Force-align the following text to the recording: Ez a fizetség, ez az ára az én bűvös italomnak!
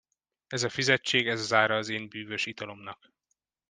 Ez 0.47 0.63
a 0.63 0.69
fizetség, 0.69 1.27
ez 1.27 1.39
az 1.39 1.53
ára 1.53 1.75
az 1.77 1.89
én 1.89 2.09
bűvös 2.09 2.45
italomnak! 2.45 3.13